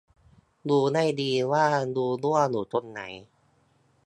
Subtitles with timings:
[0.69, 1.65] ดูให้ดีว่า
[1.95, 3.01] รูรั่วอยู่ตรงไหน